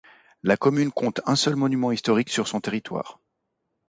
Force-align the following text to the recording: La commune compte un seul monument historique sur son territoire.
La 0.41 0.57
commune 0.57 0.91
compte 0.91 1.21
un 1.27 1.35
seul 1.35 1.55
monument 1.55 1.91
historique 1.91 2.31
sur 2.31 2.47
son 2.47 2.59
territoire. 2.59 3.19